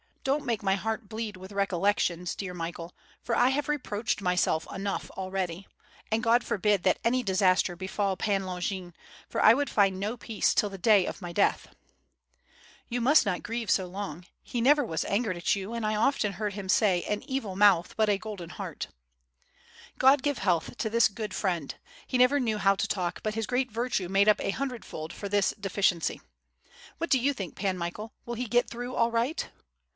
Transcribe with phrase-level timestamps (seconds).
[0.23, 2.91] Don't make my heart bleed with recollections, dear Michael,
[3.23, 5.67] for I have reproached myself enough already,
[6.11, 8.93] and God forbid that any disaster befall Pan Longin,
[9.29, 11.67] for I would find no peace till the day of my death."
[12.91, 14.25] *Trou must not grieve so long.
[14.43, 15.85] He never was angered at 767 768 ^^^^^^^^^^^ fifWOiJD.
[15.85, 18.87] you and I often heard him say ^an evil mouth, but a golden heart.'"
[19.99, 21.75] "God give health to this good friend!
[22.07, 25.29] He never knew how to talk, but his great virtue made up a hundredfold for
[25.29, 26.21] this deficiency.
[26.97, 29.49] What do you think, Pan Michael, will he get through all right?''